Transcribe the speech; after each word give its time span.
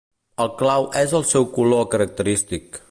El 0.45 0.49
clau 0.61 0.87
és 1.03 1.13
el 1.21 1.27
seu 1.35 1.47
color 1.59 1.89
característic. 1.95 2.79